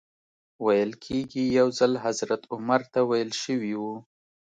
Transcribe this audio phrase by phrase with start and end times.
[0.65, 3.83] ویل کېږي یو ځل حضرت عمر ته ویل شوي و.